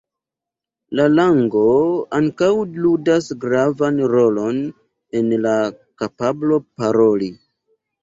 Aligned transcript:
La 0.99 1.03
lango 1.17 1.65
ankaŭ 2.21 2.49
ludas 2.87 3.29
gravan 3.45 4.03
rolon 4.17 4.61
en 5.23 5.33
la 5.47 5.55
kapablo 6.05 6.63
paroli. 6.83 7.35